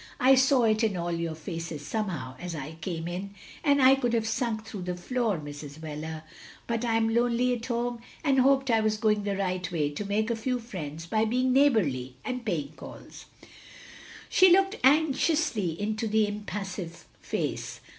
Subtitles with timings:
[0.19, 4.13] I saw it in all your faces, somehow, as I came in, and I could
[4.13, 5.77] have sunk through the floor, Mrs.
[5.77, 6.23] Wheler—
[6.67, 9.91] ^but I am very lonely at home, and hoped I was going the right way
[9.91, 13.25] to make a few friends by being neighbourly, and paying calls."
[14.27, 17.79] She looked anxiously into the impassive face.